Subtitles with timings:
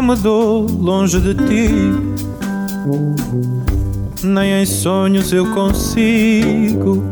[0.00, 1.92] longe de ti.
[4.22, 7.04] Nem em sonhos eu consigo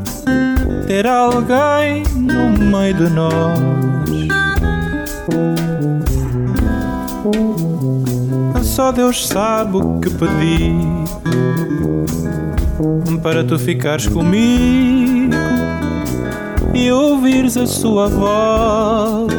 [0.87, 3.59] ter alguém no meio de nós.
[8.63, 10.75] Só Deus sabe o que pedi
[13.23, 15.35] para tu ficares comigo
[16.75, 19.33] e ouvires a sua voz.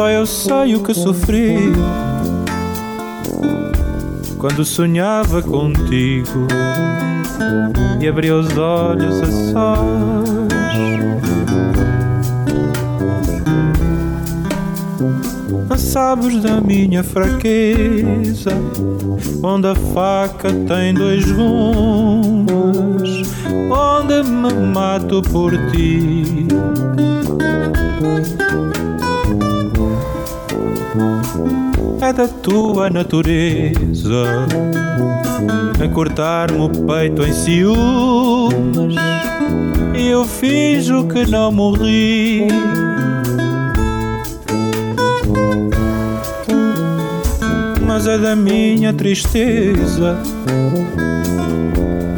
[0.00, 1.58] Só eu sei o que sofri
[4.38, 6.48] quando sonhava contigo
[8.00, 10.38] e abri os olhos a sós.
[15.68, 18.52] Mas sabes da minha fraqueza,
[19.42, 23.28] onde a faca tem dois gumes,
[23.70, 26.48] onde me mato por ti
[32.02, 34.46] é da tua natureza
[35.82, 38.94] a cortar-me o peito em ciúmes
[39.94, 42.48] e eu finjo que não morri.
[47.86, 50.18] Mas é da minha tristeza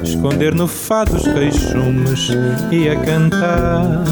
[0.03, 2.28] esconder no fado os queixumes
[2.71, 4.04] e a cantar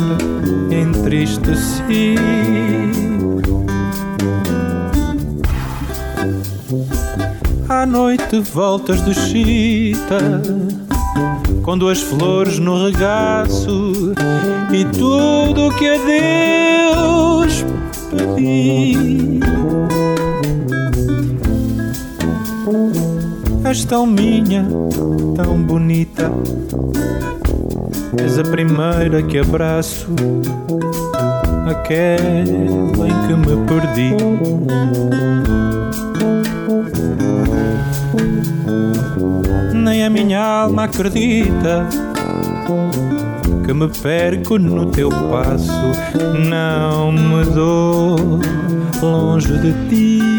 [0.70, 2.16] entristeci.
[7.80, 10.42] À noite voltas de chita
[11.62, 14.12] com duas flores no regaço
[14.70, 17.64] e tudo o que a Deus
[18.10, 19.41] pedi.
[23.64, 24.66] És tão minha,
[25.34, 26.30] tão bonita.
[28.22, 30.06] És a primeira que abraço,
[31.66, 34.14] aquela em que me perdi.
[39.75, 41.88] Nem a minha alma acredita
[43.65, 45.72] que me perco no teu passo.
[46.48, 48.41] Não me dou
[49.00, 50.29] longe de ti.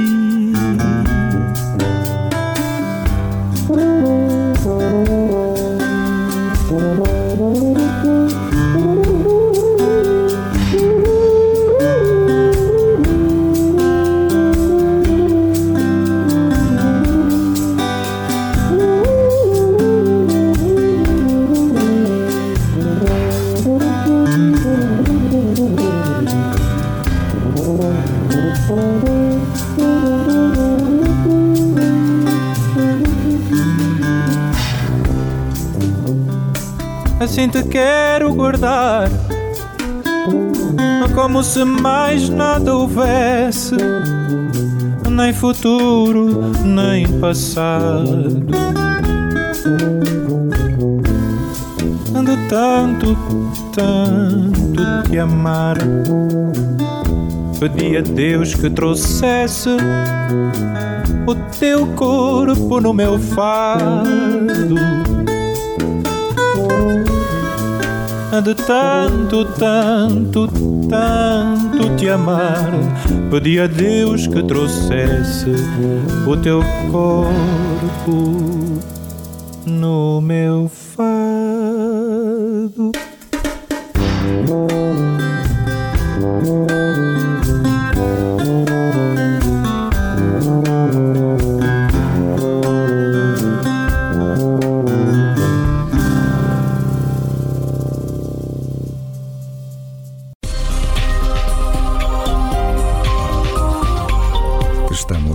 [37.32, 39.10] Assim te quero guardar.
[41.16, 43.78] Como se mais nada houvesse,
[45.10, 48.46] nem futuro, nem passado.
[52.14, 53.18] Ando tanto,
[53.74, 55.78] tanto te amar.
[57.62, 59.70] Pedi a Deus que trouxesse
[61.26, 65.21] o teu corpo no meu fardo
[68.72, 70.48] tanto, tanto,
[70.88, 72.72] tanto te amar.
[73.30, 75.52] Pedi a Deus que trouxesse
[76.26, 78.40] o teu corpo
[79.66, 81.31] no meu fado.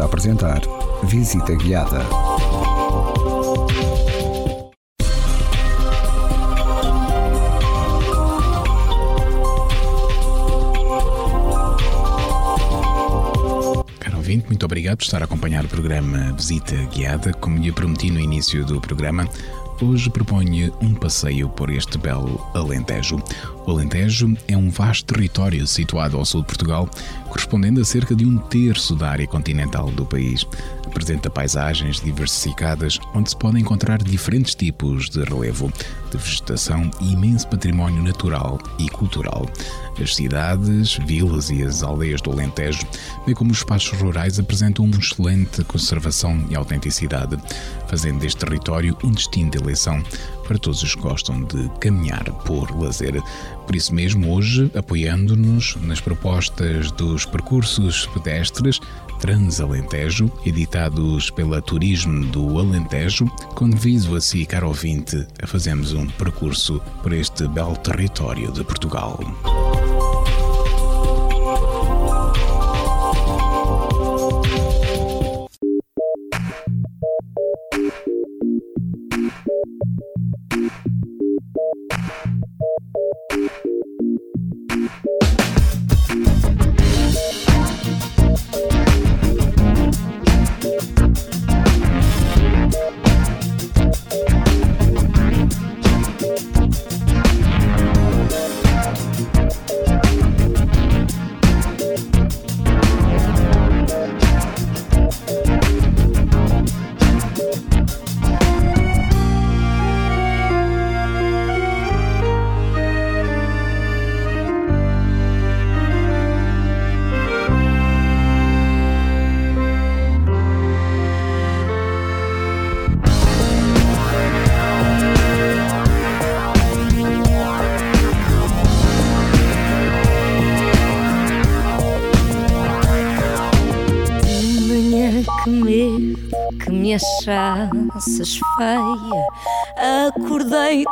[0.00, 0.62] a apresentar
[1.02, 2.00] Visita Guiada.
[13.98, 17.32] Caro ouvinte, Muito obrigado por estar a acompanhar o programa Visita Guiada.
[17.34, 19.28] Como lhe prometi no início do programa,
[19.84, 23.22] hoje proponho um passeio por este belo Alentejo.
[23.66, 26.88] O Alentejo é um vasto território situado ao sul de Portugal,
[27.28, 30.46] correspondendo a cerca de um terço da área continental do país.
[30.86, 35.72] Apresenta paisagens diversificadas onde se podem encontrar diferentes tipos de relevo,
[36.16, 39.48] de vegetação e imenso património natural e cultural.
[40.00, 42.86] As cidades, vilas e as aldeias do Alentejo,
[43.26, 47.36] bem como os espaços rurais, apresentam uma excelente conservação e autenticidade,
[47.88, 50.02] fazendo deste território um destino de eleição
[50.44, 53.22] para todos os que gostam de caminhar por lazer.
[53.66, 58.80] Por isso mesmo, hoje, apoiando-nos nas propostas dos percursos pedestres
[59.20, 66.80] Transalentejo, editados pela Turismo do Alentejo, convido a si, caro ouvinte, a fazermos um percurso
[67.02, 69.16] por este belo território de Portugal.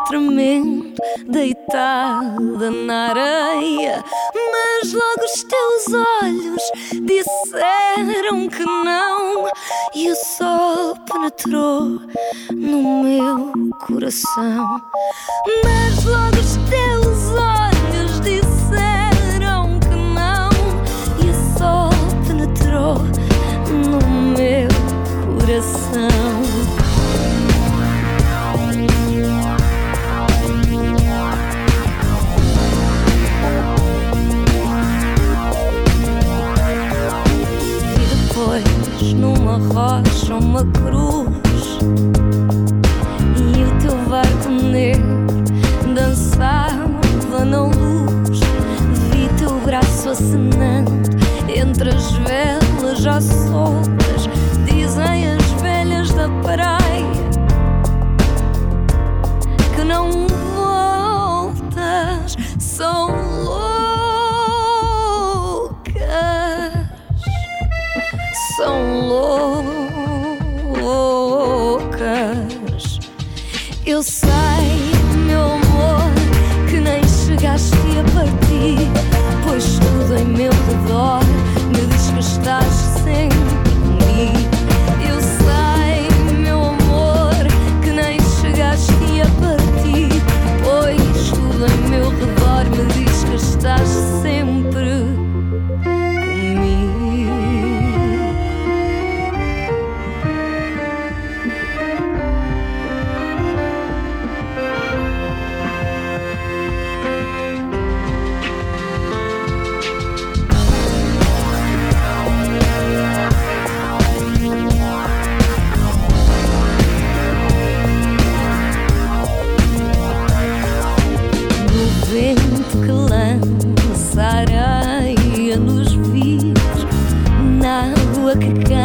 [0.07, 0.95] Tremendo,
[1.27, 4.05] deitada na areia.
[4.35, 6.63] Mas logo os teus olhos
[7.03, 9.49] disseram que não.
[9.95, 12.01] E o sol penetrou
[12.55, 13.53] no meu
[13.87, 14.81] coração.
[15.65, 20.49] Mas logo os teus olhos disseram que não.
[21.25, 21.91] E o sol
[22.27, 23.18] penetrou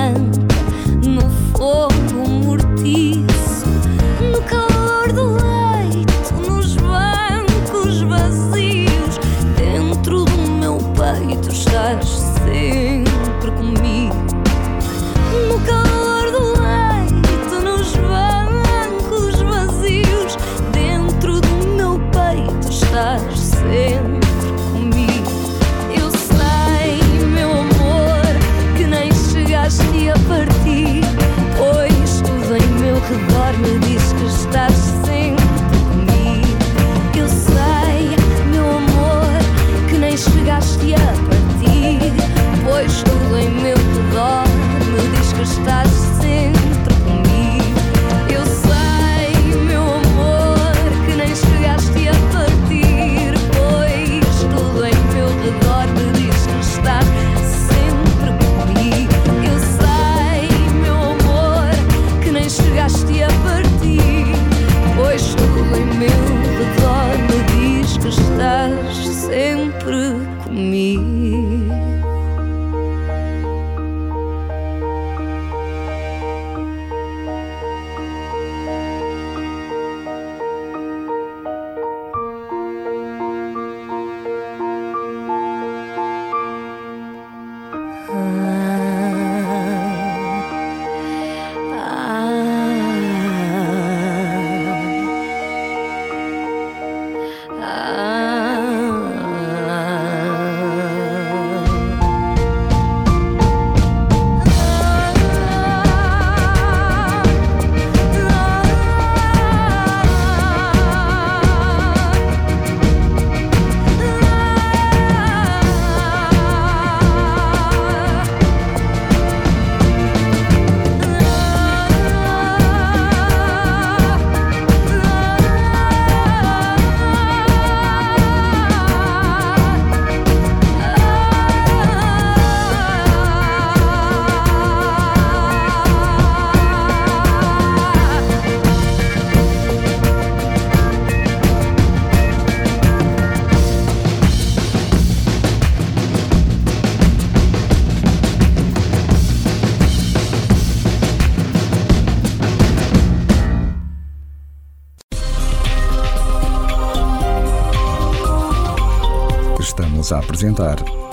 [0.04, 0.43] 我们。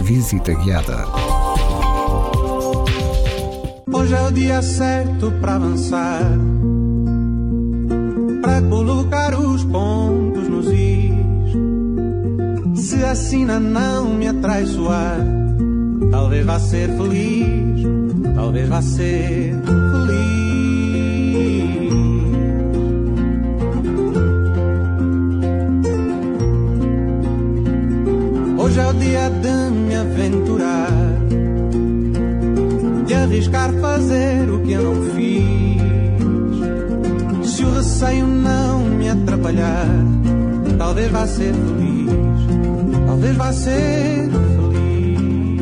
[0.00, 1.06] Visita Guiada.
[3.92, 6.32] Hoje é o dia certo para avançar,
[8.42, 11.12] para colocar os pontos nos is.
[12.74, 15.24] Se a sina não me atraiçoar,
[16.10, 17.86] talvez vá ser feliz,
[18.34, 19.54] talvez vá ser
[33.30, 35.80] arriscar fazer o que eu não fiz.
[37.48, 39.86] Se o receio não me atrapalhar,
[40.76, 42.10] talvez vá ser feliz,
[43.06, 44.28] talvez vá ser
[44.72, 45.60] feliz,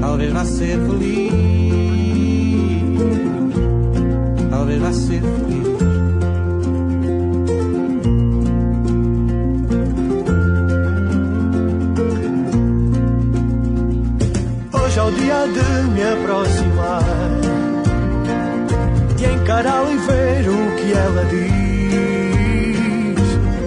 [0.00, 1.32] talvez vá ser feliz,
[4.50, 5.47] talvez vá ser feliz.
[15.52, 17.02] De me aproximar,
[19.16, 21.58] de encará-la e ver o que ela diz.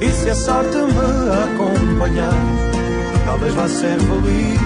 [0.02, 2.34] E se a sorte me acompanhar,
[3.26, 4.62] talvez vá ser feliz,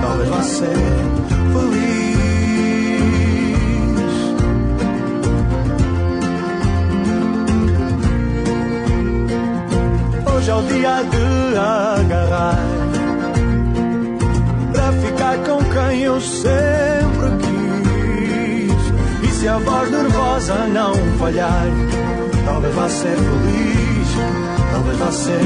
[0.00, 0.76] talvez vá ser
[1.52, 1.92] feliz.
[10.34, 12.71] Hoje é o dia de agarrar
[15.38, 18.72] com quem eu sempre quis.
[19.22, 21.66] E se a voz nervosa não falhar,
[22.44, 24.08] talvez vá ser feliz,
[24.72, 25.40] talvez vá ser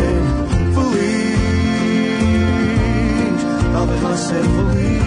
[0.75, 1.41] feliz,
[3.73, 5.03] talvez vá ser feliz,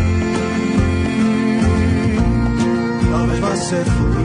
[3.11, 4.18] talvez vá ser feliz.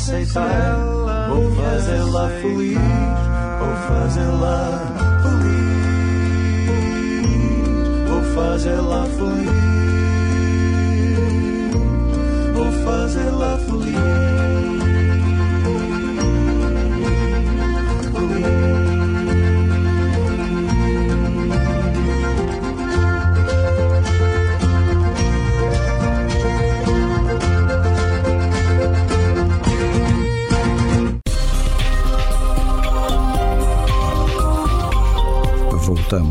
[0.00, 0.78] Aceitar,
[1.28, 2.78] vou fazê-la feliz.
[3.58, 4.58] Vou fazê-la
[5.22, 5.80] feliz.
[8.08, 9.89] Vou fazê-la feliz.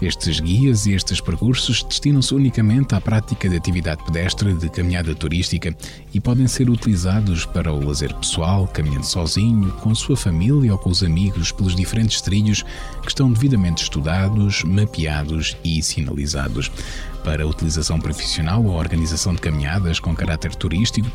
[0.00, 5.76] Estes guias e estes percursos destinam-se unicamente à prática de atividade pedestre de caminhada turística
[6.14, 10.78] e podem ser utilizados para o lazer pessoal, caminhando sozinho, com a sua família ou
[10.78, 12.62] com os amigos pelos diferentes trilhos
[13.02, 16.70] que estão devidamente estudados, mapeados e sinalizados.
[17.24, 21.10] Para utilização profissional ou organização de caminhadas com caráter turístico,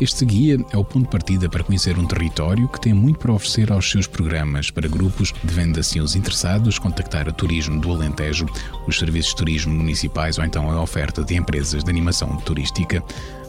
[0.00, 3.32] este guia é o ponto de partida para conhecer um território que tem muito para
[3.32, 8.27] oferecer aos seus programas para grupos, devendo assim os interessados contactar a Turismo do Alentejo
[8.28, 8.46] Alentejo,
[8.86, 13.02] os serviços de turismo municipais ou então a oferta de empresas de animação turística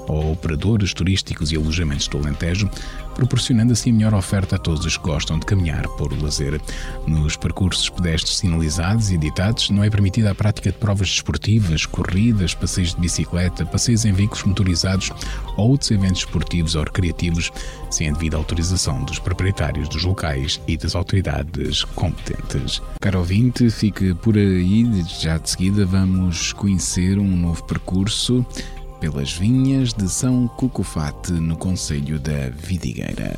[0.10, 2.69] ou operadores turísticos e alojamentos do Alentejo,
[3.15, 6.60] proporcionando assim melhor oferta a todos os que gostam de caminhar por lazer.
[7.06, 12.54] Nos percursos pedestres sinalizados e editados, não é permitida a prática de provas desportivas, corridas,
[12.54, 15.12] passeios de bicicleta, passeios em veículos motorizados
[15.58, 17.52] ou outros eventos esportivos ou recreativos,
[17.91, 22.82] sem a devida autorização dos proprietários dos locais e das autoridades competentes.
[23.02, 24.88] Caro ouvinte, fique por aí,
[25.19, 28.45] já de seguida vamos conhecer um novo percurso
[29.00, 33.38] pelas vinhas de São Cucufate, no Conselho da Vidigueira.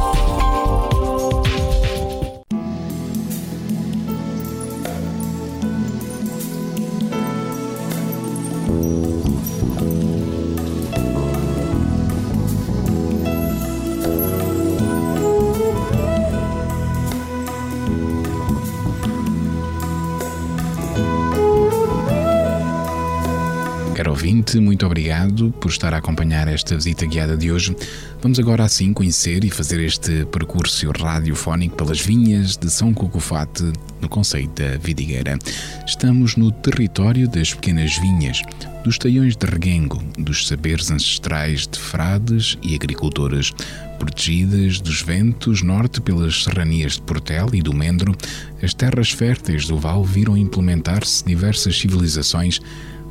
[25.91, 27.75] Obrigado por estar a acompanhar esta visita guiada de hoje.
[28.21, 34.07] Vamos agora assim conhecer e fazer este percurso radiofónico pelas vinhas de São Cocofate, no
[34.07, 35.37] Conceito da Vidigueira.
[35.85, 38.41] Estamos no território das pequenas vinhas,
[38.83, 43.51] dos taiões de reguengo, dos saberes ancestrais de frades e agricultores,
[43.99, 48.15] protegidas dos ventos norte pelas serranias de Portel e do Mendro,
[48.61, 52.59] as terras férteis do Val viram implementar-se diversas civilizações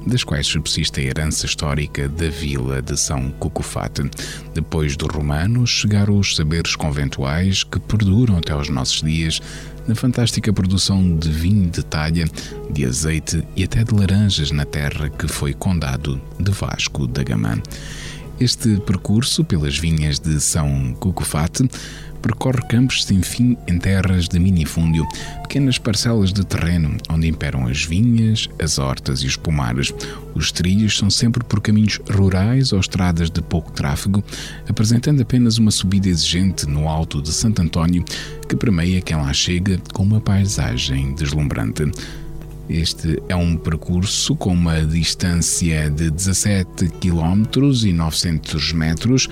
[0.06, 4.02] das quais subsiste a herança histórica da vila de São Cucufate.
[4.54, 9.40] Depois dos romanos, chegaram os saberes conventuais que perduram até aos nossos dias
[9.86, 12.26] na fantástica produção de vinho de talha,
[12.70, 17.60] de azeite e até de laranjas na terra que foi condado de Vasco da Gama.
[18.38, 21.68] Este percurso pelas vinhas de São Cucufate
[22.20, 25.06] percorre campos sem fim em terras de minifúndio,
[25.42, 29.92] pequenas parcelas de terreno onde imperam as vinhas, as hortas e os pomares.
[30.34, 34.22] Os trilhos são sempre por caminhos rurais ou estradas de pouco tráfego,
[34.68, 38.04] apresentando apenas uma subida exigente no alto de Santo António
[38.48, 41.90] que permeia quem lá chega com uma paisagem deslumbrante.
[42.70, 47.44] Este é um percurso com uma distância de 17 km
[47.84, 49.28] e 900 metros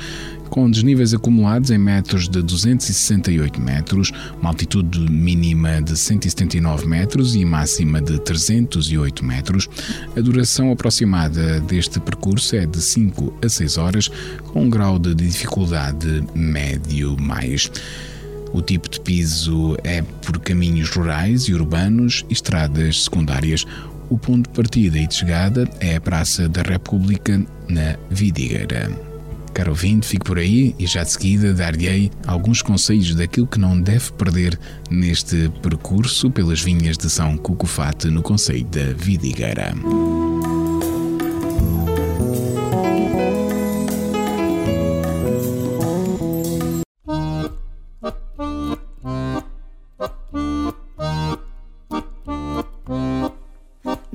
[0.48, 7.44] com desníveis acumulados em metros de 268 metros, uma altitude mínima de 179 metros e
[7.44, 9.68] máxima de 308 metros.
[10.16, 14.11] A duração aproximada deste percurso é de 5 a 6 horas,
[14.53, 17.70] com um grau de dificuldade médio mais.
[18.53, 23.65] O tipo de piso é por caminhos rurais e urbanos estradas secundárias.
[24.09, 28.91] O ponto de partida e de chegada é a Praça da República, na Vidigueira.
[29.53, 33.81] Caro ouvinte, fique por aí e já de seguida dar-lhe alguns conselhos daquilo que não
[33.81, 34.59] deve perder
[34.91, 39.75] neste percurso pelas vinhas de São Cucufate no Conselho da Vidigueira.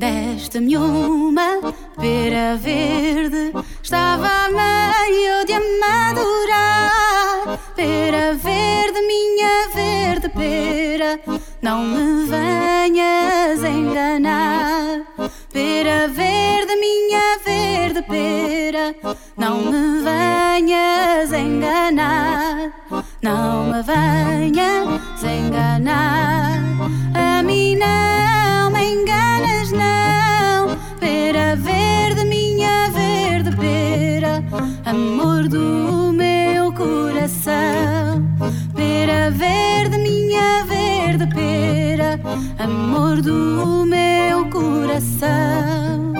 [0.04, 1.62] Desta-me uma
[1.98, 7.58] pera verde, estava meio de madurar.
[7.74, 11.18] Pera verde, minha verde pera,
[11.62, 15.06] não me venhas enganar.
[15.54, 18.94] Pera verde, minha verde pera,
[19.38, 22.74] não me venhas enganar.
[23.22, 26.53] Não me venhas enganar,
[31.56, 34.44] Verde, minha verde pera,
[34.86, 38.24] amor do meu coração.
[38.76, 42.20] Pera verde, minha verde pera,
[42.58, 46.14] amor do meu coração.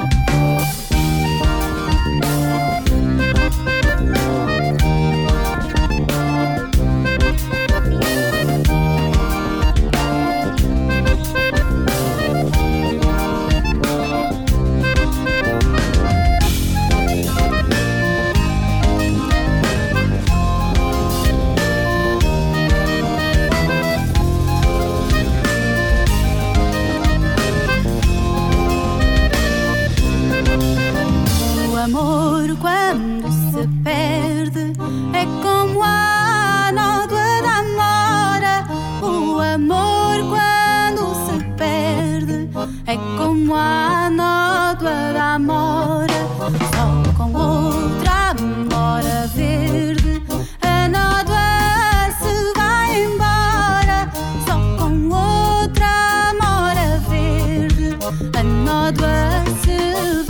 [58.84, 60.23] adverse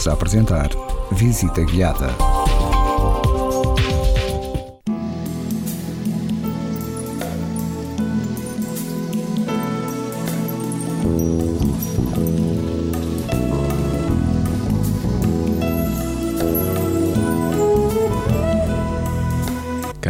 [0.00, 0.70] voltamos a apresentar
[1.10, 2.69] Visita Guiada.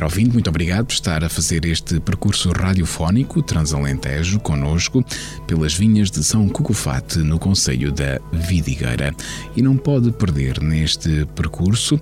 [0.01, 5.05] Caro ouvinte, muito obrigado por estar a fazer este percurso radiofónico Transalentejo conosco
[5.47, 9.15] pelas vinhas de São Cucufate no Conselho da Vidigueira.
[9.55, 12.01] E não pode perder neste percurso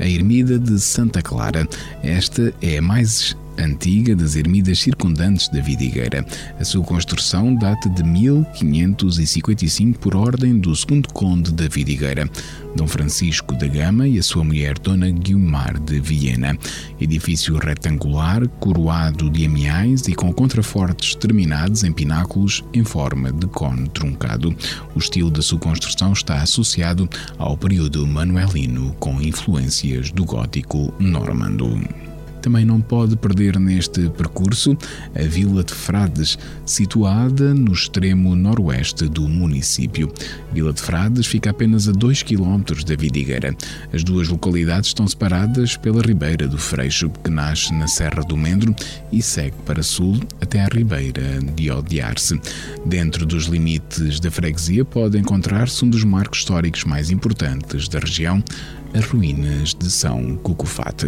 [0.00, 1.68] a Ermida de Santa Clara.
[2.02, 6.24] Esta é a mais antiga das ermidas circundantes da Vidigueira.
[6.58, 12.28] A sua construção data de 1555 por ordem do segundo conde da Vidigueira,
[12.76, 16.58] Dom Francisco da Gama e a sua mulher Dona Guilmar de Viena.
[17.00, 23.88] Edifício retangular, coroado de amiais e com contrafortes terminados em pináculos em forma de cone
[23.88, 24.54] truncado.
[24.94, 32.13] O estilo da sua construção está associado ao período manuelino com influências do gótico normando.
[32.44, 34.76] Também não pode perder neste percurso
[35.14, 40.12] a Vila de Frades, situada no extremo noroeste do município.
[40.52, 43.56] Vila de Frades fica apenas a 2 km da Vidigueira.
[43.94, 48.76] As duas localidades estão separadas pela Ribeira do Freixo, que nasce na Serra do Mendro
[49.10, 52.38] e segue para sul até a Ribeira de Odiar-se.
[52.84, 58.44] Dentro dos limites da freguesia pode encontrar-se um dos marcos históricos mais importantes da região,
[58.92, 61.06] as ruínas de São Cucufate.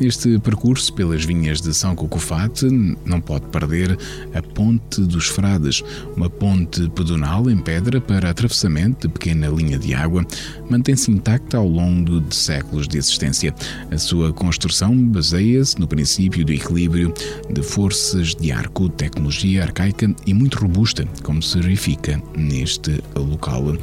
[0.00, 2.66] Este percurso pelas vinhas de São Cocofate
[3.04, 3.98] não pode perder
[4.32, 5.82] a Ponte dos Frades,
[6.16, 10.24] uma ponte pedonal em pedra para atravessamento de pequena linha de água,
[10.70, 13.52] mantém-se intacta ao longo de séculos de existência.
[13.90, 17.12] A sua construção baseia-se no princípio do equilíbrio
[17.50, 23.76] de forças de arco, tecnologia arcaica e muito robusta, como se verifica neste local.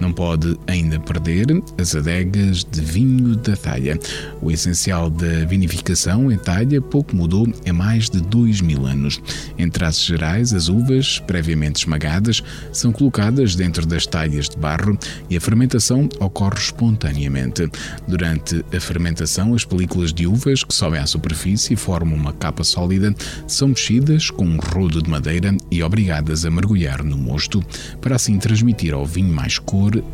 [0.00, 1.46] Não pode ainda perder
[1.78, 3.98] as adegas de vinho da talha.
[4.40, 9.20] O essencial da vinificação em talha pouco mudou em mais de dois mil anos.
[9.58, 12.42] Em traços gerais, as uvas, previamente esmagadas,
[12.72, 17.68] são colocadas dentro das talhas de barro e a fermentação ocorre espontaneamente.
[18.06, 22.64] Durante a fermentação, as películas de uvas que sobem à superfície e formam uma capa
[22.64, 23.14] sólida
[23.46, 27.64] são mexidas com um rodo de madeira e obrigadas a mergulhar no mosto
[28.00, 29.58] para assim transmitir ao vinho mais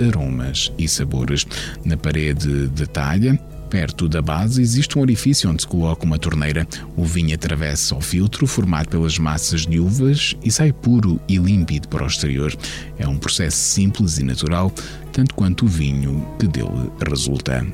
[0.07, 1.47] aromas e sabores.
[1.85, 3.39] Na parede de talha,
[3.71, 6.67] Perto da base existe um orifício onde se coloca uma torneira.
[6.97, 11.87] O vinho atravessa o filtro formado pelas massas de uvas e sai puro e límpido
[11.87, 12.53] para o exterior.
[12.99, 14.73] É um processo simples e natural,
[15.13, 17.65] tanto quanto o vinho que dele resulta.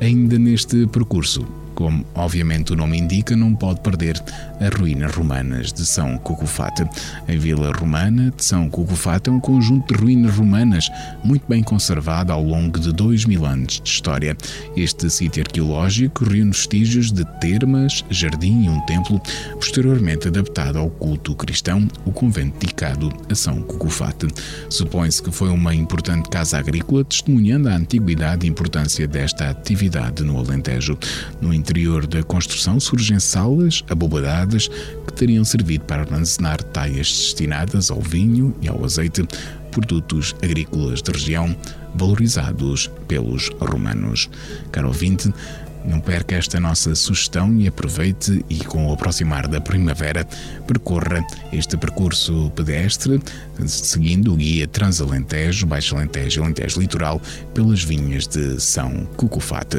[0.00, 4.20] Ainda neste percurso, Como obviamente o nome indica, não pode perder
[4.60, 6.84] as ruínas romanas de São Cucufate.
[7.28, 10.88] A vila romana de São Cucufate é um conjunto de ruínas romanas
[11.24, 14.36] muito bem conservado ao longo de dois mil anos de história.
[14.76, 19.20] Este sítio arqueológico reúne vestígios de termas, jardim e um templo,
[19.54, 24.28] posteriormente adaptado ao culto cristão, o convento dedicado a São Cucufate.
[24.70, 30.38] Supõe-se que foi uma importante casa agrícola, testemunhando a antiguidade e importância desta atividade no
[30.38, 30.98] Alentejo.
[31.40, 33.82] No interior da construção surgem salas
[34.46, 39.26] que teriam servido para armazenar taias destinadas ao vinho e ao azeite,
[39.70, 41.54] produtos agrícolas de região
[41.94, 44.30] valorizados pelos romanos.
[44.70, 45.32] Caro ouvinte,
[45.86, 50.26] não perca esta nossa sugestão e aproveite e com o aproximar da primavera
[50.66, 53.20] percorra este percurso pedestre
[53.66, 57.22] seguindo o guia Transalentejo, Baixo Alentejo e Alentejo Litoral
[57.54, 59.78] pelas vinhas de São Cucufate.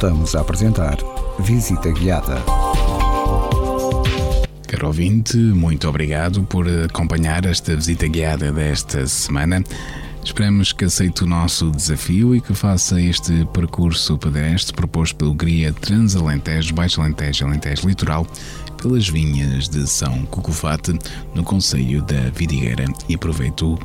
[0.00, 0.96] Voltamos a apresentar
[1.40, 2.40] Visita Guiada.
[4.68, 9.64] Caro ouvinte, muito obrigado por acompanhar esta visita guiada desta semana.
[10.22, 15.72] Esperamos que aceite o nosso desafio e que faça este percurso pedestre proposto pelo Guia
[15.72, 18.24] Transalentejo, Baixo Alentejo, Alentejo Litoral
[18.80, 20.96] pelas vinhas de São Cucufate,
[21.34, 23.76] no Conselho da Vidigueira, e aproveito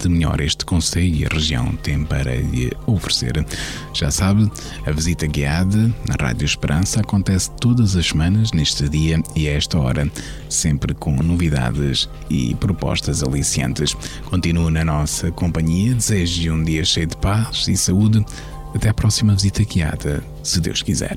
[0.00, 3.44] de melhor este Conselho e a região tem para lhe oferecer.
[3.92, 4.48] Já sabe,
[4.86, 9.76] a visita guiada na Rádio Esperança acontece todas as semanas, neste dia e a esta
[9.76, 10.08] hora,
[10.48, 13.96] sempre com novidades e propostas aliciantes.
[14.26, 18.24] Continue na nossa companhia, desejo um dia cheio de paz e saúde.
[18.72, 21.16] Até a próxima visita guiada, se Deus quiser.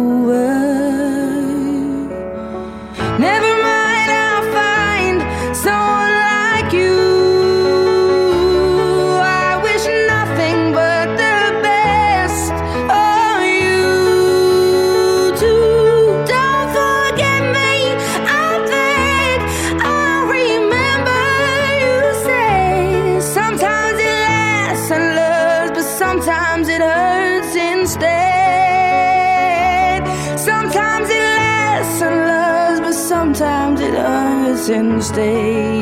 [33.33, 35.81] sometimes it hurts and stay.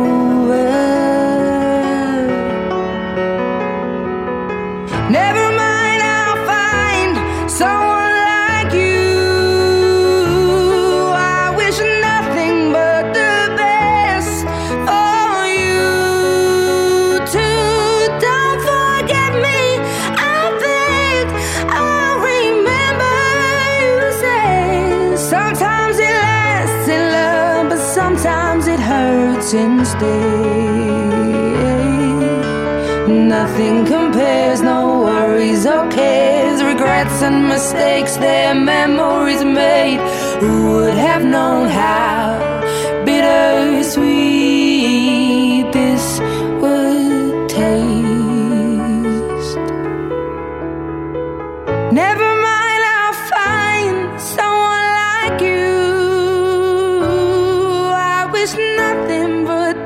[37.21, 39.99] and mistakes their memories made.
[40.39, 42.39] Who would have known how
[43.05, 44.01] bittersweet
[45.71, 46.19] this
[46.61, 47.87] would taste?
[51.91, 55.73] Never mind, I'll find someone like you.
[58.15, 59.85] I wish nothing but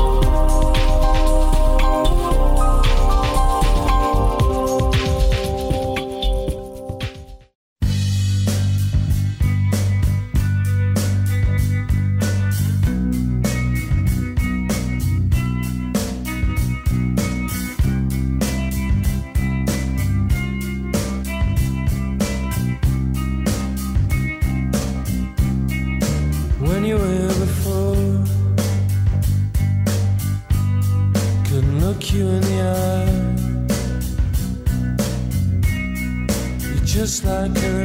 [37.23, 37.80] like a